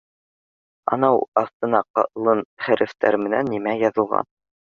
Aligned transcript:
—Анау 0.95 1.19
аҫтына 1.41 1.81
ҡалын 1.99 2.43
хәрефтәр 2.67 3.19
менән 3.27 3.55
нимә 3.55 3.77
яҙылған 3.85 4.31